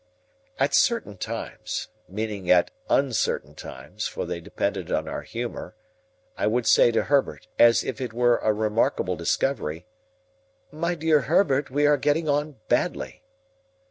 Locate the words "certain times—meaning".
0.73-2.49